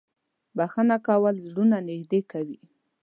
•بښنه 0.57 0.97
کول 1.07 1.35
زړونه 1.47 1.77
نږدې 1.89 2.19
کوي. 2.31 2.59